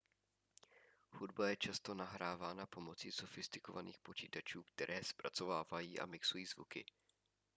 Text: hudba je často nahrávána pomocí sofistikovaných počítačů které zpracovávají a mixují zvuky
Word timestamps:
hudba 1.17 1.49
je 1.49 1.57
často 1.57 1.93
nahrávána 1.93 2.65
pomocí 2.65 3.11
sofistikovaných 3.11 3.99
počítačů 3.99 4.63
které 4.63 5.03
zpracovávají 5.03 5.99
a 5.99 6.05
mixují 6.05 6.45
zvuky 6.45 6.85